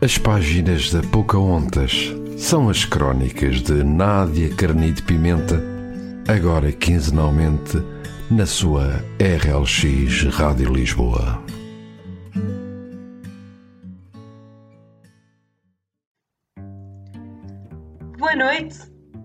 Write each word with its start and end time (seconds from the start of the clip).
As 0.00 0.16
páginas 0.16 0.92
da 0.92 1.02
Pocahontas 1.02 2.14
são 2.36 2.68
as 2.68 2.84
crónicas 2.84 3.60
de 3.60 3.82
Nádia 3.82 4.54
Carnide 4.54 5.02
Pimenta, 5.02 5.60
agora 6.28 6.70
quinzenalmente 6.70 7.76
na 8.30 8.46
sua 8.46 9.02
RLX 9.18 10.32
Rádio 10.32 10.72
Lisboa. 10.72 11.42
Boa 18.16 18.36
noite, 18.36 18.78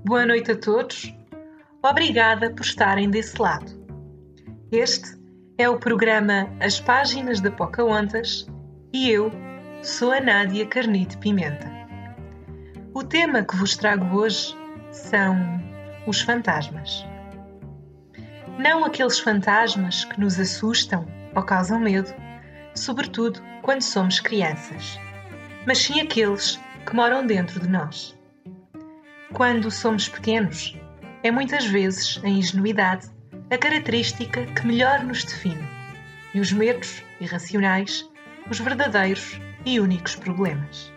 boa 0.04 0.26
noite 0.26 0.54
a 0.54 0.58
todos. 0.58 1.16
Obrigada 1.84 2.50
por 2.50 2.66
estarem 2.66 3.12
desse 3.12 3.40
lado. 3.40 3.72
Este 4.72 5.22
é 5.56 5.70
o 5.70 5.78
programa 5.78 6.50
As 6.60 6.80
Páginas 6.80 7.40
da 7.40 7.52
Pocahontas 7.52 8.48
e 8.92 9.12
eu 9.12 9.32
sou 9.84 10.14
a 10.14 10.22
Nádia 10.22 10.66
Carnite 10.66 11.18
Pimenta. 11.18 11.70
O 12.94 13.04
tema 13.04 13.44
que 13.44 13.58
vos 13.58 13.76
trago 13.76 14.18
hoje 14.18 14.56
são 14.92 15.36
os 16.08 16.22
fantasmas. 16.22 17.06
Não 18.58 18.86
aqueles 18.86 19.20
fantasmas 19.20 20.06
que 20.06 20.22
nos 20.22 20.40
assustam 20.40 21.06
ou 21.36 21.44
causam 21.44 21.82
medo, 21.82 22.14
sobretudo 22.74 23.42
quando 23.62 23.82
somos 23.82 24.22
crianças, 24.22 24.98
mas 25.68 25.80
sim 25.80 26.00
aqueles 26.00 26.58
que 26.86 26.96
moram 26.96 27.28
dentro 27.28 27.60
de 27.60 27.68
nós. 27.68 28.18
Quando 29.34 29.70
somos 29.70 30.08
pequenos, 30.08 30.80
é 31.24 31.30
muitas 31.30 31.66
vezes 31.66 32.22
a 32.24 32.30
ingenuidade 32.30 33.12
a 33.52 33.58
característica 33.58 34.46
que 34.46 34.66
melhor 34.66 35.04
nos 35.04 35.26
define, 35.26 35.68
e 36.34 36.40
os 36.40 36.54
medos 36.54 37.04
irracionais, 37.20 38.10
os 38.50 38.60
verdadeiros 38.60 39.42
e 39.66 39.80
únicos 39.80 40.16
problemas. 40.16 40.92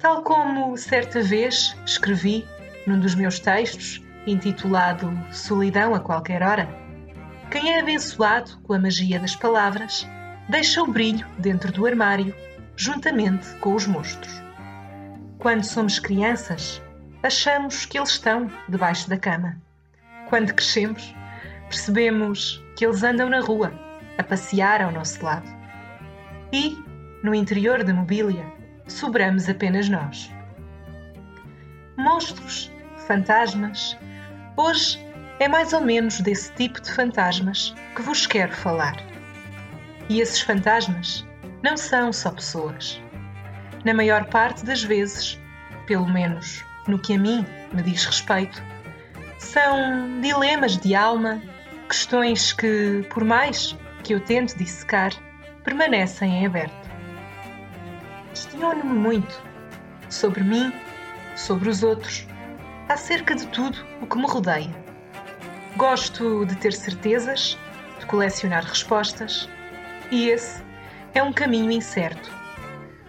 Tal 0.00 0.22
como 0.22 0.76
certa 0.76 1.22
vez 1.22 1.76
escrevi 1.84 2.46
num 2.86 3.00
dos 3.00 3.14
meus 3.14 3.38
textos, 3.38 4.02
intitulado 4.26 5.12
Solidão 5.32 5.94
a 5.94 6.00
Qualquer 6.00 6.42
Hora, 6.42 6.68
quem 7.50 7.72
é 7.72 7.80
abençoado 7.80 8.58
com 8.62 8.72
a 8.72 8.78
magia 8.78 9.20
das 9.20 9.36
palavras 9.36 10.06
deixa 10.48 10.82
o 10.82 10.86
brilho 10.86 11.26
dentro 11.38 11.72
do 11.72 11.86
armário, 11.86 12.34
juntamente 12.76 13.48
com 13.56 13.74
os 13.74 13.86
monstros. 13.86 14.42
Quando 15.38 15.64
somos 15.64 15.98
crianças, 15.98 16.82
achamos 17.22 17.84
que 17.84 17.98
eles 17.98 18.10
estão 18.10 18.50
debaixo 18.68 19.08
da 19.08 19.16
cama. 19.16 19.60
Quando 20.28 20.54
crescemos, 20.54 21.14
percebemos 21.68 22.62
que 22.76 22.84
eles 22.84 23.02
andam 23.02 23.28
na 23.28 23.40
rua, 23.40 23.72
a 24.18 24.22
passear 24.22 24.82
ao 24.82 24.92
nosso 24.92 25.24
lado. 25.24 25.48
E, 26.52 26.76
no 27.26 27.34
interior 27.34 27.82
da 27.82 27.92
mobília, 27.92 28.46
sobramos 28.86 29.48
apenas 29.48 29.88
nós. 29.88 30.30
Monstros, 31.96 32.70
fantasmas. 33.08 33.98
Hoje 34.56 35.04
é 35.40 35.48
mais 35.48 35.72
ou 35.72 35.80
menos 35.80 36.20
desse 36.20 36.52
tipo 36.52 36.80
de 36.80 36.92
fantasmas 36.92 37.74
que 37.96 38.02
vos 38.02 38.28
quero 38.28 38.52
falar. 38.52 38.94
E 40.08 40.20
esses 40.20 40.40
fantasmas 40.40 41.26
não 41.64 41.76
são 41.76 42.12
só 42.12 42.30
pessoas. 42.30 43.02
Na 43.84 43.92
maior 43.92 44.26
parte 44.26 44.64
das 44.64 44.84
vezes, 44.84 45.36
pelo 45.84 46.08
menos 46.08 46.64
no 46.86 46.96
que 46.96 47.14
a 47.14 47.18
mim 47.18 47.44
me 47.72 47.82
diz 47.82 48.04
respeito, 48.04 48.62
são 49.40 50.20
dilemas 50.20 50.76
de 50.76 50.94
alma, 50.94 51.42
questões 51.88 52.52
que, 52.52 53.04
por 53.10 53.24
mais 53.24 53.76
que 54.04 54.14
eu 54.14 54.20
tente 54.20 54.56
dissecar, 54.56 55.10
permanecem 55.64 56.30
em 56.30 56.46
aberto 56.46 56.85
questiono-me 58.36 58.92
muito 58.92 59.42
sobre 60.10 60.44
mim, 60.44 60.70
sobre 61.34 61.70
os 61.70 61.82
outros, 61.82 62.26
acerca 62.86 63.34
de 63.34 63.46
tudo 63.46 63.78
o 64.02 64.06
que 64.06 64.18
me 64.18 64.26
rodeia. 64.26 64.70
Gosto 65.76 66.44
de 66.44 66.54
ter 66.56 66.74
certezas, 66.74 67.56
de 67.98 68.04
colecionar 68.04 68.62
respostas, 68.62 69.48
e 70.10 70.28
esse 70.28 70.62
é 71.14 71.22
um 71.22 71.32
caminho 71.32 71.70
incerto, 71.70 72.30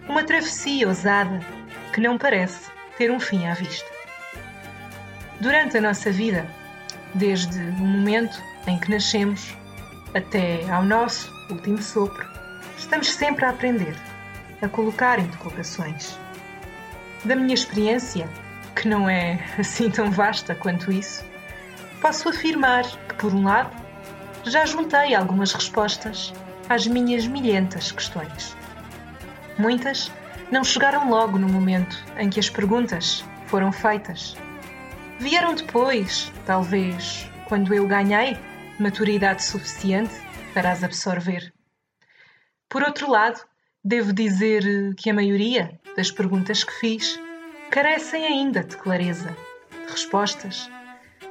uma 0.08 0.24
travessia 0.24 0.88
ousada 0.88 1.40
que 1.92 2.00
não 2.00 2.16
parece 2.16 2.70
ter 2.96 3.10
um 3.10 3.20
fim 3.20 3.46
à 3.46 3.52
vista. 3.52 3.90
Durante 5.40 5.76
a 5.76 5.80
nossa 5.82 6.10
vida, 6.10 6.46
desde 7.14 7.58
o 7.58 7.84
momento 7.84 8.42
em 8.66 8.78
que 8.78 8.90
nascemos 8.90 9.54
até 10.14 10.68
ao 10.70 10.82
nosso 10.82 11.30
último 11.50 11.82
sopro, 11.82 12.26
estamos 12.78 13.10
sempre 13.12 13.44
a 13.44 13.50
aprender 13.50 13.94
a 14.62 14.68
colocar 14.68 15.18
interrogações. 15.18 16.18
Da 17.24 17.34
minha 17.34 17.54
experiência, 17.54 18.28
que 18.74 18.88
não 18.88 19.08
é 19.08 19.38
assim 19.58 19.90
tão 19.90 20.10
vasta 20.10 20.54
quanto 20.54 20.92
isso, 20.92 21.24
posso 22.00 22.28
afirmar 22.28 22.84
que, 23.08 23.14
por 23.14 23.32
um 23.32 23.44
lado, 23.44 23.70
já 24.44 24.64
juntei 24.64 25.14
algumas 25.14 25.52
respostas 25.52 26.32
às 26.68 26.86
minhas 26.86 27.26
milhentas 27.26 27.92
questões. 27.92 28.56
Muitas 29.58 30.10
não 30.50 30.64
chegaram 30.64 31.10
logo 31.10 31.38
no 31.38 31.48
momento 31.48 31.96
em 32.16 32.30
que 32.30 32.40
as 32.40 32.48
perguntas 32.48 33.24
foram 33.46 33.72
feitas. 33.72 34.36
Vieram 35.18 35.54
depois, 35.54 36.32
talvez, 36.46 37.28
quando 37.46 37.74
eu 37.74 37.86
ganhei 37.86 38.38
maturidade 38.78 39.42
suficiente 39.42 40.14
para 40.54 40.70
as 40.70 40.84
absorver. 40.84 41.52
Por 42.68 42.82
outro 42.82 43.10
lado, 43.10 43.40
Devo 43.84 44.12
dizer 44.12 44.94
que 44.96 45.08
a 45.08 45.14
maioria 45.14 45.80
das 45.96 46.10
perguntas 46.10 46.64
que 46.64 46.72
fiz 46.72 47.18
carecem 47.70 48.26
ainda 48.26 48.64
de 48.64 48.76
clareza, 48.76 49.34
de 49.70 49.92
respostas, 49.92 50.68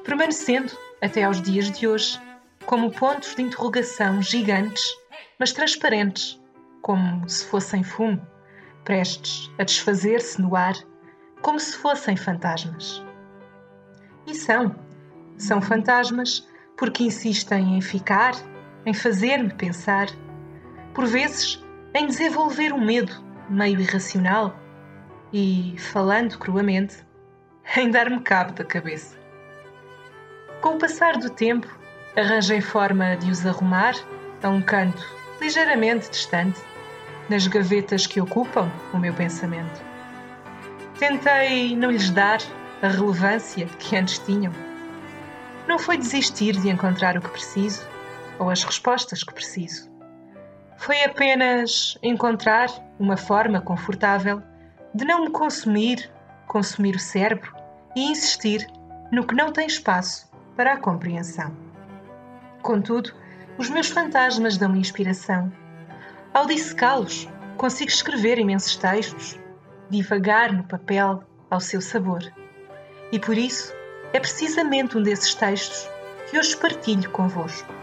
permanecendo 0.05 0.71
até 1.01 1.23
aos 1.23 1.41
dias 1.41 1.69
de 1.69 1.85
hoje 1.85 2.17
como 2.65 2.89
pontos 2.89 3.35
de 3.35 3.41
interrogação 3.41 4.21
gigantes, 4.21 4.85
mas 5.37 5.51
transparentes, 5.51 6.41
como 6.81 7.27
se 7.27 7.45
fossem 7.45 7.83
fumo, 7.83 8.25
prestes 8.85 9.51
a 9.59 9.65
desfazer-se 9.65 10.41
no 10.41 10.55
ar, 10.55 10.75
como 11.41 11.59
se 11.59 11.75
fossem 11.75 12.15
fantasmas. 12.15 13.03
E 14.25 14.33
são. 14.33 14.73
São 15.37 15.61
fantasmas 15.61 16.47
porque 16.77 17.03
insistem 17.03 17.77
em 17.77 17.81
ficar, 17.81 18.35
em 18.85 18.93
fazer-me 18.93 19.53
pensar, 19.53 20.07
por 20.93 21.05
vezes 21.05 21.61
em 21.97 22.05
desenvolver 22.05 22.71
um 22.71 22.79
medo 22.79 23.11
meio 23.49 23.79
irracional 23.81 24.55
e, 25.33 25.75
falando 25.79 26.37
cruamente, 26.37 26.97
em 27.75 27.89
dar-me 27.89 28.19
cabo 28.19 28.53
da 28.53 28.63
cabeça. 28.63 29.17
Com 30.61 30.75
o 30.75 30.77
passar 30.77 31.17
do 31.17 31.27
tempo, 31.31 31.67
arranjei 32.15 32.61
forma 32.61 33.15
de 33.15 33.31
os 33.31 33.43
arrumar 33.47 33.95
a 34.43 34.49
um 34.49 34.61
canto 34.61 35.03
ligeiramente 35.41 36.11
distante, 36.11 36.61
nas 37.29 37.47
gavetas 37.47 38.05
que 38.05 38.21
ocupam 38.21 38.71
o 38.93 38.99
meu 38.99 39.13
pensamento. 39.15 39.81
Tentei 40.99 41.75
não 41.75 41.89
lhes 41.89 42.11
dar 42.11 42.39
a 42.83 42.89
relevância 42.89 43.65
que 43.79 43.95
antes 43.95 44.19
tinham. 44.19 44.53
Não 45.67 45.79
foi 45.79 45.97
desistir 45.97 46.53
de 46.57 46.69
encontrar 46.69 47.17
o 47.17 47.21
que 47.21 47.29
preciso 47.29 47.87
ou 48.37 48.51
as 48.51 48.63
respostas 48.63 49.23
que 49.23 49.33
preciso 49.33 49.96
foi 50.77 51.03
apenas 51.03 51.97
encontrar 52.01 52.69
uma 52.99 53.17
forma 53.17 53.59
confortável 53.59 54.41
de 54.93 55.03
não 55.05 55.25
me 55.25 55.31
consumir, 55.31 56.09
consumir 56.47 56.95
o 56.95 56.99
cérebro 56.99 57.53
e 57.95 58.11
insistir 58.11 58.65
no 59.11 59.25
que 59.25 59.35
não 59.35 59.51
tem 59.51 59.67
espaço 59.67 60.29
para 60.55 60.73
a 60.73 60.77
compreensão. 60.77 61.55
Contudo, 62.61 63.11
os 63.57 63.69
meus 63.69 63.89
fantasmas 63.89 64.57
dão-me 64.57 64.79
inspiração. 64.79 65.51
Ao 66.33 66.45
dissecá-los, 66.45 67.27
consigo 67.57 67.89
escrever 67.89 68.37
imensos 68.37 68.77
textos, 68.77 69.39
divagar 69.89 70.53
no 70.53 70.63
papel 70.63 71.23
ao 71.49 71.59
seu 71.59 71.81
sabor. 71.81 72.21
E 73.11 73.19
por 73.19 73.37
isso, 73.37 73.73
é 74.13 74.19
precisamente 74.19 74.97
um 74.97 75.01
desses 75.01 75.33
textos 75.33 75.89
que 76.29 76.37
hoje 76.37 76.55
partilho 76.57 77.09
convosco. 77.11 77.73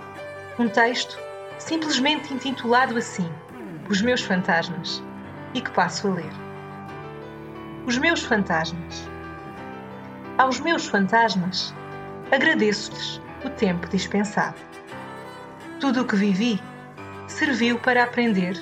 Um 0.59 0.69
texto 0.69 1.19
simplesmente 1.59 2.33
intitulado 2.33 2.97
assim, 2.97 3.31
Os 3.89 4.03
Meus 4.03 4.23
Fantasmas, 4.23 5.03
e 5.55 5.61
que 5.61 5.71
passo 5.71 6.09
a 6.09 6.15
ler. 6.15 6.33
Os 7.87 7.97
meus 7.99 8.23
fantasmas. 8.23 9.09
Aos 10.37 10.59
meus 10.59 10.87
fantasmas, 10.87 11.75
agradeço-lhes 12.33 13.21
o 13.45 13.51
tempo 13.51 13.89
dispensado. 13.89 14.57
Tudo 15.81 16.03
o 16.03 16.07
que 16.07 16.17
vivi 16.17 16.61
serviu 17.29 17.79
para 17.79 18.03
aprender 18.03 18.57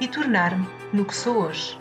e 0.00 0.08
tornar-me 0.08 0.66
no 0.92 1.04
que 1.04 1.14
sou 1.14 1.44
hoje. 1.44 1.78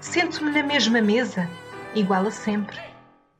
Sento-me 0.00 0.50
na 0.50 0.62
mesma 0.62 1.00
mesa, 1.00 1.48
igual 1.94 2.26
a 2.26 2.30
sempre, 2.30 2.80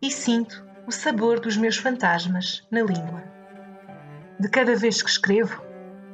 e 0.00 0.10
sinto 0.10 0.64
o 0.86 0.93
sabor 0.93 1.40
dos 1.40 1.56
meus 1.56 1.78
fantasmas 1.78 2.66
na 2.70 2.82
língua. 2.82 3.25
De 4.38 4.48
cada 4.48 4.76
vez 4.76 5.02
que 5.02 5.10
escrevo, 5.10 5.62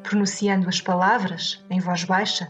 pronunciando 0.07 0.69
as 0.69 0.81
palavras 0.81 1.65
em 1.69 1.81
voz 1.81 2.05
baixa 2.05 2.49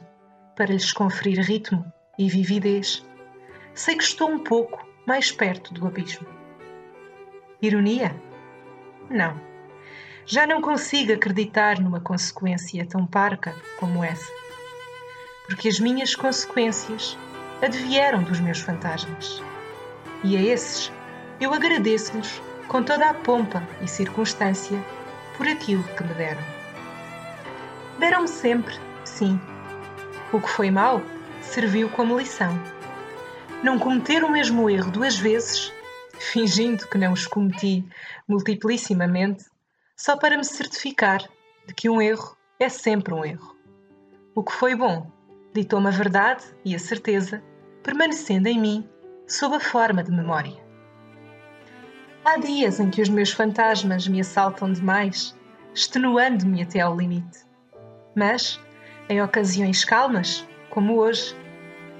para 0.54 0.72
lhes 0.72 0.92
conferir 0.92 1.40
ritmo 1.40 1.90
e 2.18 2.28
vividez, 2.28 3.02
sei 3.74 3.96
que 3.96 4.04
estou 4.04 4.30
um 4.30 4.38
pouco 4.38 4.86
mais 5.06 5.32
perto 5.32 5.72
do 5.72 5.86
abismo. 5.86 6.26
Ironia? 7.62 8.14
Não. 9.08 9.40
Já 10.26 10.46
não 10.46 10.60
consigo 10.60 11.14
acreditar 11.14 11.80
numa 11.80 12.00
consequência 12.00 12.86
tão 12.86 13.06
parca 13.06 13.54
como 13.78 14.04
essa. 14.04 14.30
Porque 15.46 15.68
as 15.68 15.80
minhas 15.80 16.14
consequências 16.14 17.16
advieram 17.62 18.22
dos 18.22 18.38
meus 18.38 18.60
fantasmas. 18.60 19.42
E 20.22 20.36
a 20.36 20.42
esses 20.42 20.92
eu 21.40 21.54
agradeço-lhes 21.54 22.42
com 22.68 22.82
toda 22.82 23.08
a 23.08 23.14
pompa 23.14 23.62
e 23.80 23.88
circunstância 23.88 24.78
por 25.38 25.46
aquilo 25.46 25.84
que 25.84 26.02
me 26.02 26.14
deram. 26.14 26.55
Deram-me 27.98 28.28
sempre, 28.28 28.74
sim. 29.04 29.40
O 30.32 30.40
que 30.40 30.48
foi 30.48 30.70
mau 30.70 31.00
serviu 31.40 31.88
como 31.90 32.18
lição. 32.18 32.52
Não 33.62 33.78
cometer 33.78 34.22
o 34.22 34.30
mesmo 34.30 34.68
erro 34.68 34.90
duas 34.90 35.16
vezes, 35.16 35.72
fingindo 36.18 36.86
que 36.88 36.98
não 36.98 37.14
os 37.14 37.26
cometi 37.26 37.84
multiplissimamente, 38.28 39.46
só 39.96 40.16
para 40.16 40.36
me 40.36 40.44
certificar 40.44 41.22
de 41.66 41.72
que 41.72 41.88
um 41.88 42.02
erro 42.02 42.36
é 42.60 42.68
sempre 42.68 43.14
um 43.14 43.24
erro. 43.24 43.56
O 44.34 44.44
que 44.44 44.52
foi 44.52 44.74
bom 44.74 45.10
ditou-me 45.54 45.88
a 45.88 45.90
verdade 45.90 46.44
e 46.66 46.74
a 46.74 46.78
certeza, 46.78 47.42
permanecendo 47.82 48.46
em 48.46 48.60
mim 48.60 48.88
sob 49.26 49.56
a 49.56 49.60
forma 49.60 50.04
de 50.04 50.10
memória. 50.10 50.62
Há 52.22 52.36
dias 52.36 52.78
em 52.78 52.90
que 52.90 53.00
os 53.00 53.08
meus 53.08 53.30
fantasmas 53.32 54.06
me 54.06 54.20
assaltam 54.20 54.70
demais, 54.70 55.34
extenuando-me 55.72 56.62
até 56.62 56.80
ao 56.80 56.94
limite. 56.94 57.45
Mas, 58.16 58.58
em 59.10 59.20
ocasiões 59.20 59.84
calmas, 59.84 60.48
como 60.70 60.96
hoje, 60.96 61.36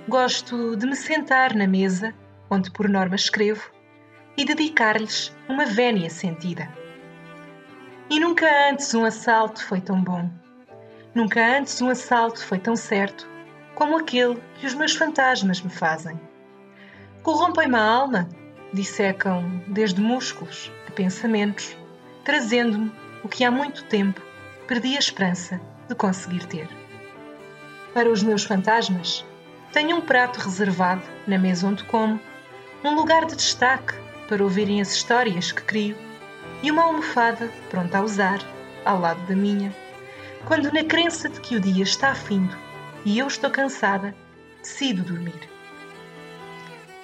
gosto 0.09 0.75
de 0.75 0.87
me 0.87 0.97
sentar 0.97 1.55
na 1.55 1.67
mesa, 1.67 2.15
onde 2.51 2.71
por 2.71 2.89
norma 2.89 3.15
escrevo, 3.15 3.71
e 4.35 4.43
dedicar-lhes 4.43 5.37
uma 5.47 5.67
vénia 5.67 6.09
sentida. 6.09 6.73
E 8.09 8.19
nunca 8.19 8.47
antes 8.71 8.95
um 8.95 9.05
assalto 9.05 9.63
foi 9.63 9.79
tão 9.79 10.03
bom. 10.03 10.31
Nunca 11.15 11.59
antes 11.59 11.83
um 11.83 11.91
assalto 11.91 12.43
foi 12.43 12.59
tão 12.59 12.77
certo 12.77 13.29
como 13.75 13.99
aquele 13.99 14.41
que 14.55 14.67
os 14.67 14.73
meus 14.73 14.97
fantasmas 14.97 15.61
me 15.61 15.69
fazem. 15.69 16.19
Corrompem-me 17.23 17.77
a 17.77 17.83
alma 17.83 18.27
dissecam 18.73 19.63
desde 19.69 20.01
músculos 20.01 20.73
a 20.89 20.91
pensamentos, 20.93 21.77
trazendo-me 22.25 22.91
o 23.23 23.29
que 23.29 23.45
há 23.45 23.51
muito 23.51 23.85
tempo 23.85 24.23
perdi 24.67 24.97
a 24.97 24.99
esperança 24.99 25.61
de 25.89 25.95
conseguir 25.95 26.47
ter. 26.47 26.69
Para 27.95 28.11
os 28.11 28.23
meus 28.23 28.45
fantasmas, 28.45 29.25
tenho 29.73 29.97
um 29.97 30.01
prato 30.01 30.39
reservado 30.41 31.03
na 31.27 31.39
mesa 31.39 31.67
onde 31.67 31.85
como, 31.85 32.21
um 32.85 32.95
lugar 32.95 33.25
de 33.25 33.37
destaque 33.37 33.95
para 34.29 34.43
ouvirem 34.43 34.81
as 34.81 34.93
histórias 34.93 35.53
que 35.53 35.63
crio 35.63 35.97
e 36.63 36.71
uma 36.71 36.85
almofada 36.85 37.51
pronta 37.71 37.99
a 37.99 38.03
usar 38.03 38.39
ao 38.85 39.01
lado 39.01 39.21
da 39.27 39.35
minha, 39.35 39.75
quando, 40.45 40.73
na 40.73 40.85
crença 40.85 41.29
de 41.29 41.41
que 41.41 41.57
o 41.57 41.61
dia 41.61 41.83
está 41.83 42.15
findo 42.15 42.57
e 43.05 43.19
eu 43.19 43.27
estou 43.27 43.51
cansada, 43.51 44.15
decido 44.63 45.03
dormir. 45.03 45.49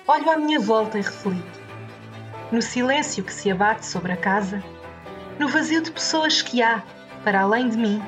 Olho 0.07 0.31
à 0.31 0.37
minha 0.37 0.61
volta 0.61 0.99
e 0.99 1.03
reflito 1.03 1.63
no 2.53 2.61
silêncio 2.61 3.25
que 3.25 3.33
se 3.33 3.51
abate 3.51 3.87
sobre 3.87 4.13
a 4.13 4.17
casa, 4.17 4.63
no 5.39 5.49
vazio 5.49 5.81
de 5.81 5.91
pessoas 5.91 6.43
que 6.43 6.63
há 6.63 6.83
para 7.25 7.41
além 7.41 7.71
de 7.71 7.79
mim, 7.79 8.03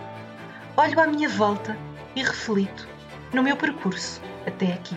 olho 0.77 0.99
à 0.99 1.07
minha 1.07 1.29
volta 1.29 1.77
e 2.17 2.23
reflito 2.23 2.89
no 3.33 3.43
meu 3.43 3.57
percurso 3.57 4.21
até 4.47 4.73
aqui. 4.73 4.97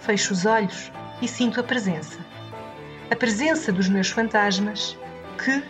Fecho 0.00 0.32
os 0.32 0.44
olhos 0.44 0.90
e 1.22 1.28
sinto 1.28 1.60
a 1.60 1.62
presença. 1.62 2.18
A 3.10 3.16
presença 3.16 3.72
dos 3.72 3.88
meus 3.88 4.08
fantasmas 4.08 4.96
que, 5.38 5.62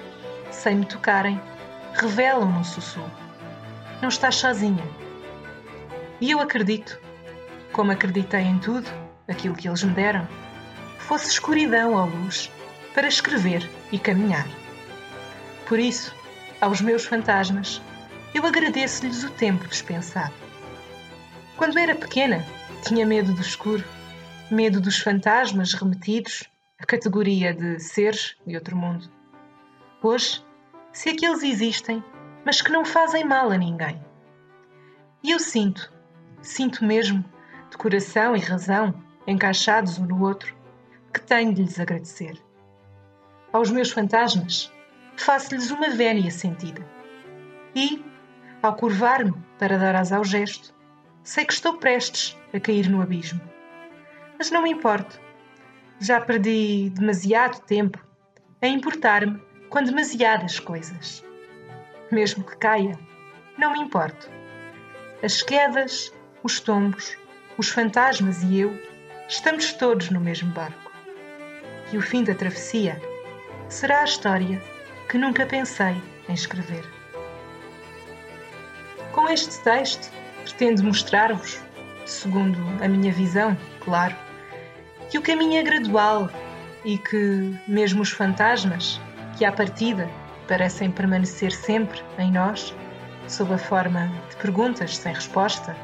sem 0.51 0.77
me 0.77 0.87
tocarem, 0.87 1.41
revelam 1.95 2.51
num 2.51 2.65
sussurro. 2.65 3.11
Não 4.01 4.09
estás 4.09 4.37
sozinha. 4.37 4.85
E 6.21 6.31
eu 6.31 6.41
acredito, 6.41 6.99
como 7.73 7.93
acreditei 7.93 8.43
em 8.43 8.59
tudo, 8.59 8.91
aquilo 9.29 9.55
que 9.55 9.69
eles 9.69 9.83
me 9.83 9.93
deram, 9.93 10.27
fosse 10.99 11.31
escuridão 11.31 11.95
ou 11.95 12.07
luz 12.07 12.51
para 12.95 13.09
escrever 13.09 13.69
e 13.93 13.99
caminhar. 13.99 14.47
Por 15.67 15.79
isso, 15.79 16.15
aos 16.61 16.81
meus 16.81 17.05
fantasmas, 17.05 17.81
eu 18.35 18.47
agradeço-lhes 18.47 19.25
o 19.25 19.31
tempo 19.31 19.67
dispensado. 19.67 20.35
Quando 21.57 21.79
era 21.79 21.95
pequena, 21.95 22.45
tinha 22.87 23.05
medo 23.05 23.35
do 23.35 23.41
escuro, 23.41 23.85
medo 24.51 24.81
dos 24.81 24.99
fantasmas 24.99 25.75
remetidos 25.75 26.45
à 26.79 26.87
categoria 26.87 27.53
de 27.53 27.79
seres 27.81 28.37
de 28.47 28.55
outro 28.55 28.77
mundo. 28.77 29.11
Hoje, 30.03 30.45
se 30.93 31.11
aqueles 31.11 31.43
existem, 31.43 32.03
mas 32.45 32.63
que 32.63 32.73
não 32.73 32.85
fazem 32.85 33.25
mal 33.25 33.51
a 33.51 33.57
ninguém. 33.57 34.03
E 35.23 35.33
eu 35.33 35.39
sinto, 35.39 35.93
sinto 36.41 36.85
mesmo, 36.85 37.25
de 37.71 37.77
coração 37.77 38.35
e 38.35 38.41
razão, 38.41 38.95
encaixados 39.27 39.99
um 39.99 40.07
no 40.07 40.25
outro, 40.25 40.55
que 41.13 41.21
tenho 41.21 41.53
de 41.53 41.63
lhes 41.63 41.79
agradecer. 41.79 42.41
Aos 43.53 43.71
meus 43.71 43.91
fantasmas, 43.91 44.73
faço-lhes 45.17 45.71
uma 45.71 45.91
vénia 45.91 46.31
sentida. 46.31 46.85
E, 47.75 48.03
ao 48.63 48.75
curvar-me 48.75 49.35
para 49.59 49.79
dar 49.79 49.95
asa 49.95 50.17
ao 50.17 50.25
gesto, 50.25 50.75
sei 51.23 51.45
que 51.45 51.53
estou 51.53 51.79
prestes 51.79 52.37
a 52.53 52.61
cair 52.61 52.89
no 52.89 53.03
abismo. 53.03 53.41
Mas 54.39 54.51
não 54.51 54.63
me 54.63 54.71
importo. 54.71 55.21
Já 55.99 56.21
perdi 56.21 56.91
demasiado 56.91 57.61
tempo 57.63 57.99
a 58.63 58.67
importar-me 58.67 59.41
com 59.69 59.83
demasiadas 59.83 60.59
coisas. 60.59 61.25
Mesmo 62.11 62.45
que 62.45 62.57
caia, 62.57 62.99
não 63.57 63.73
me 63.73 63.81
importo. 63.81 64.31
As 65.23 65.43
quedas, 65.43 66.13
os 66.43 66.61
tombos, 66.61 67.17
os 67.59 67.69
fantasmas 67.69 68.43
e 68.43 68.61
eu 68.61 68.77
estamos 69.29 69.73
todos 69.75 70.11
no 70.11 70.21
mesmo 70.21 70.51
barco 70.53 70.91
e 71.93 71.99
o 71.99 72.03
fim 72.03 72.25
da 72.25 72.35
travessia 72.35 73.01
será 73.69 74.01
a 74.01 74.05
história 74.05 74.61
que 75.09 75.19
nunca 75.19 75.47
pensei 75.47 76.01
em 76.29 76.33
escrever. 76.33 77.00
Com 79.21 79.29
este 79.29 79.61
texto, 79.61 80.11
pretendo 80.45 80.83
mostrar-vos, 80.83 81.61
segundo 82.07 82.59
a 82.83 82.89
minha 82.89 83.13
visão, 83.13 83.55
claro, 83.81 84.17
que 85.11 85.19
o 85.19 85.23
caminho 85.23 85.59
é 85.59 85.63
gradual 85.63 86.31
e 86.87 86.97
que, 86.97 87.55
mesmo 87.69 88.01
os 88.01 88.11
fantasmas, 88.11 88.99
que 89.37 89.45
à 89.45 89.53
partida 89.53 90.09
parecem 90.49 90.91
permanecer 90.91 91.53
sempre 91.53 92.03
em 92.19 92.33
nós, 92.33 92.75
sob 93.29 93.53
a 93.53 93.59
forma 93.59 94.11
de 94.31 94.37
perguntas 94.37 94.97
sem 94.97 95.13
resposta, 95.13 95.77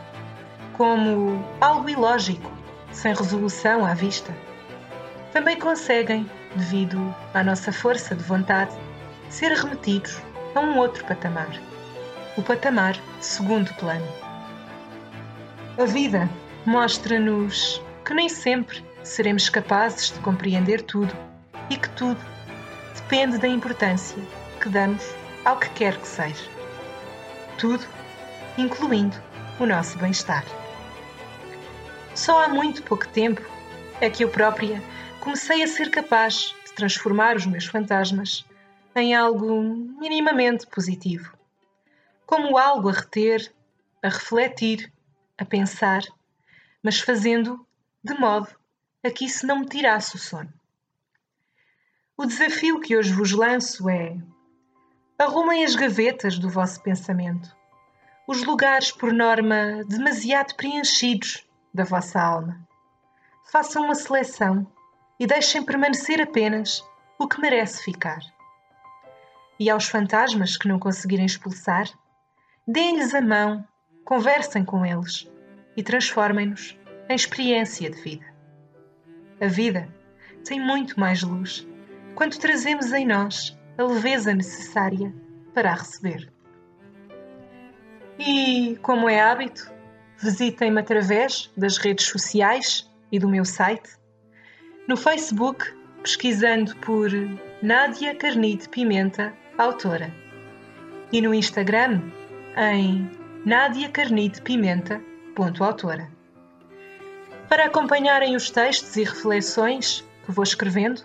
como 0.73 1.45
algo 1.61 1.91
ilógico, 1.91 2.51
sem 2.91 3.13
resolução 3.13 3.85
à 3.85 3.93
vista 3.93 4.35
também 5.35 5.59
conseguem, 5.59 6.29
devido 6.55 7.15
à 7.35 7.45
nossa 7.45 7.71
força 7.71 8.15
de 8.15 8.25
vontade, 8.25 8.75
ser 9.29 9.53
remetidos 9.53 10.23
a 10.55 10.61
um 10.61 10.79
outro 10.79 11.05
patamar 11.05 11.51
o 12.37 12.43
patamar 12.43 12.97
segundo 13.21 13.73
plano. 13.75 14.07
A 15.79 15.85
vida 15.85 16.29
mostra-nos 16.65 17.83
que 18.05 18.15
nem 18.15 18.29
sempre 18.29 18.85
seremos 19.03 19.49
capazes 19.49 20.11
de 20.13 20.19
compreender 20.21 20.83
tudo 20.83 21.15
e 21.71 21.77
que 21.77 21.89
tudo 21.91 22.21
depende 22.95 23.39
da 23.39 23.49
importância 23.49 24.17
que 24.61 24.69
damos 24.69 25.05
ao 25.45 25.59
que 25.59 25.71
quer 25.71 25.97
que 25.97 26.09
seja. 26.09 26.49
Tudo, 27.59 27.85
incluindo 28.59 29.17
o 29.61 29.67
nosso 29.67 29.99
bem-estar. 29.99 30.45
Só 32.15 32.43
há 32.43 32.49
muito 32.49 32.83
pouco 32.83 33.07
tempo 33.09 33.43
é 34.01 34.11
que 34.11 34.25
eu 34.25 34.29
própria 34.29 34.83
comecei 35.21 35.63
a 35.63 35.67
ser 35.67 35.91
capaz 35.91 36.55
de 36.65 36.73
transformar 36.73 37.37
os 37.37 37.47
meus 37.47 37.67
fantasmas 37.67 38.45
em 38.95 39.15
algo 39.15 39.63
minimamente 39.99 40.67
positivo. 40.67 41.36
Como 42.27 42.59
algo 42.59 42.89
a 42.89 42.93
reter, 42.93 43.55
a 44.03 44.09
refletir, 44.09 44.93
a 45.39 45.45
pensar, 45.45 46.03
mas 46.83 46.99
fazendo 47.01 47.65
de 48.03 48.15
modo 48.15 48.49
a 49.05 49.11
que 49.11 49.25
isso 49.25 49.47
não 49.47 49.61
me 49.61 49.67
tirasse 49.67 50.17
o 50.17 50.19
sono. 50.19 50.53
O 52.17 52.27
desafio 52.27 52.81
que 52.81 52.97
hoje 52.97 53.13
vos 53.13 53.31
lanço 53.31 53.89
é: 53.89 54.17
arrumem 55.17 55.65
as 55.65 55.77
gavetas 55.77 56.37
do 56.39 56.51
vosso 56.51 56.83
pensamento, 56.83 57.57
os 58.27 58.43
lugares 58.43 58.91
por 58.91 59.13
norma 59.13 59.85
demasiado 59.87 60.57
preenchidos 60.57 61.47
da 61.73 61.85
vossa 61.85 62.21
alma. 62.21 62.67
Façam 63.53 63.85
uma 63.85 63.95
seleção 63.95 64.67
e 65.21 65.27
deixem 65.27 65.63
permanecer 65.63 66.21
apenas 66.21 66.83
o 67.19 67.29
que 67.29 67.41
merece 67.41 67.85
ficar. 67.85 68.19
E 69.61 69.71
aos 69.71 69.87
fantasmas 69.87 70.57
que 70.57 70.67
não 70.69 70.79
conseguirem 70.79 71.27
expulsar, 71.27 71.87
deem-lhes 72.67 73.15
a 73.15 73.21
mão, 73.21 73.65
conversem 74.05 74.65
com 74.65 74.85
eles 74.85 75.31
e 75.77 75.83
transformem-nos 75.83 76.79
em 77.09 77.15
experiência 77.15 77.91
de 77.91 78.01
vida. 78.01 78.27
A 79.41 79.47
vida 79.47 79.89
tem 80.45 80.61
muito 80.61 80.99
mais 80.99 81.23
luz 81.23 81.67
quando 82.15 82.39
trazemos 82.39 82.93
em 82.93 83.07
nós 83.07 83.57
a 83.79 83.83
leveza 83.83 84.35
necessária 84.35 85.15
para 85.53 85.71
a 85.71 85.75
receber. 85.75 86.33
E, 88.19 88.79
como 88.83 89.09
é 89.09 89.21
hábito, 89.21 89.71
visitem-me 90.19 90.81
através 90.81 91.53
das 91.57 91.77
redes 91.77 92.07
sociais 92.07 92.91
e 93.13 93.19
do 93.19 93.29
meu 93.29 93.45
site. 93.45 93.91
No 94.89 94.97
Facebook, 94.97 95.75
pesquisando 96.03 96.75
por 96.77 97.11
Nádia 97.63 98.15
Carnide 98.15 98.69
Pimenta, 98.71 99.35
autora. 99.59 100.11
E 101.13 101.21
no 101.21 101.35
Instagram, 101.35 102.01
em 102.57 103.09
Nádia 103.45 103.91
Carnide 103.91 104.41
Pimenta, 104.41 104.99
ponto 105.35 105.63
autora. 105.63 106.11
Para 107.49 107.67
acompanharem 107.67 108.35
os 108.35 108.51
textos 108.51 108.97
e 108.97 109.05
reflexões 109.05 110.03
que 110.25 110.33
vou 110.33 110.43
escrevendo, 110.43 111.03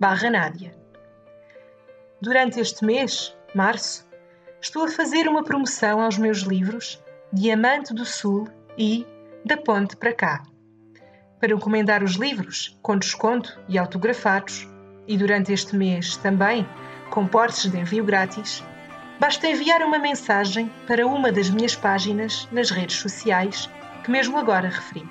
barra 0.00 0.30
Nádia. 0.30 0.76
Durante 2.20 2.58
este 2.58 2.84
mês, 2.84 3.32
março, 3.54 4.08
estou 4.60 4.86
a 4.86 4.90
fazer 4.90 5.28
uma 5.28 5.44
promoção 5.44 6.02
aos 6.02 6.18
meus 6.18 6.38
livros 6.38 7.00
Diamante 7.32 7.94
do 7.94 8.04
Sul 8.04 8.48
e 8.76 9.06
Da 9.44 9.56
Ponte 9.56 9.96
para 9.96 10.12
Cá. 10.12 10.42
Para 11.40 11.52
encomendar 11.52 12.02
os 12.02 12.14
livros 12.14 12.76
com 12.82 12.98
desconto 12.98 13.58
e 13.68 13.78
autografados, 13.78 14.68
e 15.06 15.16
durante 15.16 15.52
este 15.52 15.76
mês 15.76 16.16
também 16.16 16.68
com 17.10 17.26
portes 17.26 17.70
de 17.70 17.78
envio 17.78 18.04
grátis, 18.04 18.62
basta 19.18 19.48
enviar 19.48 19.82
uma 19.82 19.98
mensagem 19.98 20.70
para 20.86 21.06
uma 21.06 21.32
das 21.32 21.48
minhas 21.48 21.74
páginas 21.74 22.48
nas 22.52 22.70
redes 22.70 22.96
sociais 22.96 23.70
que 24.04 24.10
mesmo 24.10 24.36
agora 24.36 24.68
referi. 24.68 25.08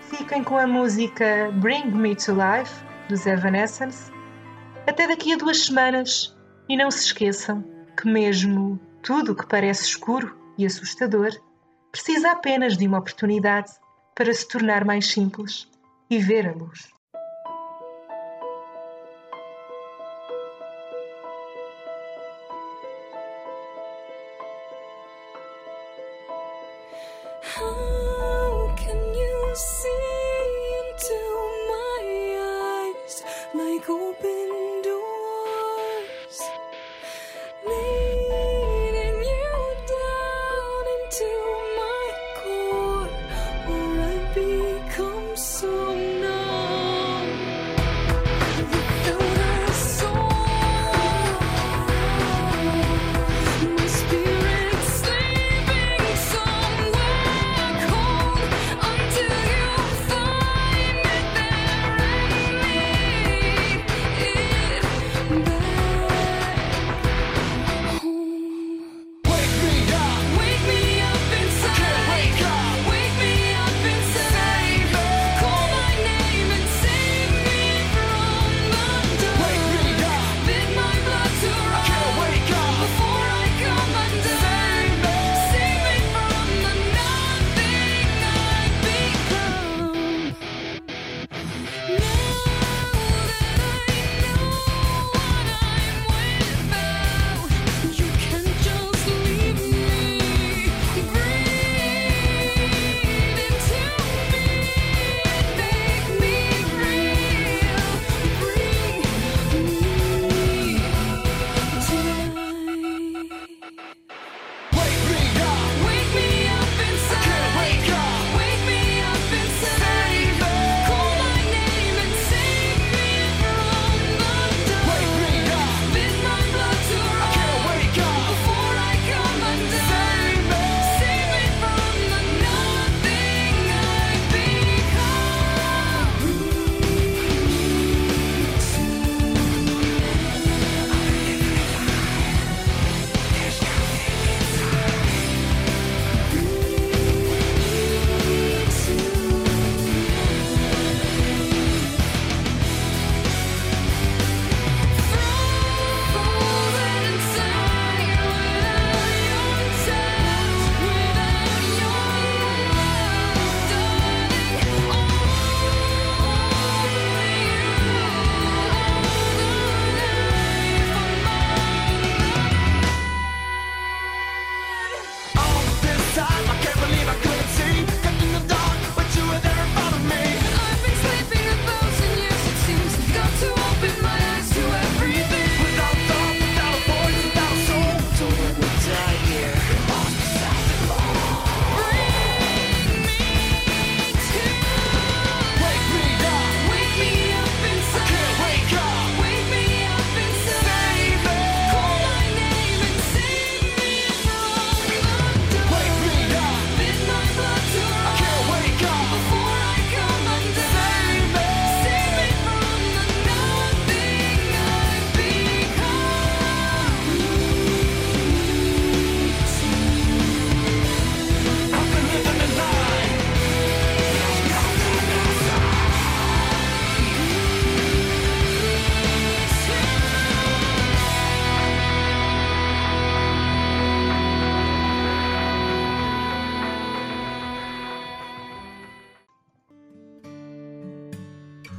Fiquem 0.00 0.44
com 0.44 0.56
a 0.56 0.66
música 0.66 1.50
Bring 1.54 1.86
Me 1.86 2.14
to 2.14 2.32
Life 2.32 2.72
dos 3.08 3.26
Evanescence. 3.26 4.12
Até 4.86 5.08
daqui 5.08 5.32
a 5.32 5.36
duas 5.36 5.64
semanas 5.64 6.36
e 6.68 6.76
não 6.76 6.90
se 6.90 7.06
esqueçam 7.06 7.64
que 7.96 8.06
mesmo 8.06 8.78
tudo 9.02 9.32
o 9.32 9.34
que 9.34 9.46
parece 9.46 9.84
escuro 9.84 10.36
e 10.56 10.64
assustador 10.64 11.30
precisa 11.90 12.30
apenas 12.30 12.76
de 12.76 12.86
uma 12.86 12.98
oportunidade 12.98 13.72
para 14.16 14.32
se 14.32 14.48
tornar 14.48 14.84
mais 14.84 15.08
simples 15.08 15.68
e 16.10 16.18
ver 16.18 16.48
a 16.48 16.52
luz. 16.52 16.88
How 27.58 27.95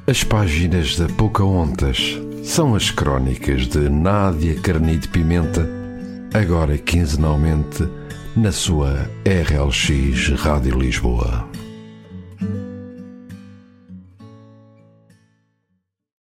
As 0.10 0.24
páginas 0.24 0.96
da 0.96 1.06
Pocahontas 1.06 2.18
são 2.42 2.76
as 2.76 2.90
crónicas 2.90 3.68
de 3.68 3.90
Nádia 3.90 4.56
Carnide 4.62 5.06
Pimenta, 5.10 5.68
agora 6.34 6.78
quinzenalmente 6.78 7.86
na 8.34 8.54
sua 8.54 9.10
RLX 9.26 10.30
Rádio 10.40 10.80
Lisboa. 10.80 11.46